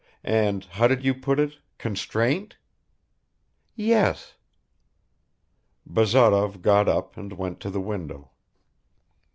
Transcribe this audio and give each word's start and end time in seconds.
and, 0.23 0.65
how 0.65 0.87
did 0.87 1.03
you 1.05 1.13
put 1.13 1.39
it 1.39 1.59
constraint?" 1.77 2.57
"Yes." 3.75 4.33
Bazarov 5.85 6.63
got 6.63 6.89
up 6.89 7.15
and 7.17 7.33
went 7.33 7.59
to 7.59 7.69
the 7.69 7.81
window. 7.81 8.31